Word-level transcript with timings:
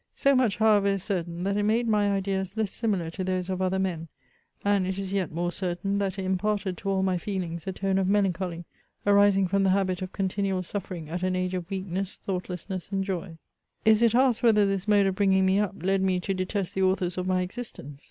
So 0.15 0.35
much, 0.35 0.57
how 0.57 0.77
ever, 0.77 0.87
is 0.87 1.03
certain, 1.03 1.43
that 1.43 1.57
it 1.57 1.61
made 1.61 1.87
my 1.87 2.11
ideas 2.11 2.57
less 2.57 2.71
similar 2.71 3.11
to 3.11 3.23
those 3.23 3.51
of 3.51 3.61
other 3.61 3.77
men; 3.77 4.07
and 4.65 4.87
it 4.87 4.97
is 4.97 5.13
yet 5.13 5.29
mpre 5.31 5.53
certain, 5.53 5.99
that 5.99 6.17
it 6.17 6.25
imparted 6.25 6.75
to 6.79 6.89
all 6.89 7.03
my 7.03 7.19
feelings 7.19 7.67
a 7.67 7.71
tone 7.71 7.99
of 7.99 8.07
melancholy, 8.07 8.65
arising 9.05 9.47
^m 9.49 9.61
the 9.61 9.69
habit 9.69 10.01
of 10.01 10.11
continual 10.11 10.63
suffering 10.63 11.07
at 11.07 11.21
an 11.21 11.35
age 11.35 11.53
of 11.53 11.69
weakness, 11.69 12.15
thoughtlessness, 12.15 12.89
and 12.91 13.03
joy, 13.03 13.37
Is 13.85 14.01
it 14.01 14.15
asked 14.15 14.41
whether 14.41 14.65
this 14.65 14.87
mode 14.87 15.05
of 15.05 15.13
bringing 15.13 15.45
me 15.45 15.59
up, 15.59 15.83
led 15.83 16.01
me 16.01 16.19
to 16.21 16.33
detest 16.33 16.73
the 16.73 16.81
authors 16.81 17.15
of 17.19 17.27
my 17.27 17.43
existence 17.43 17.99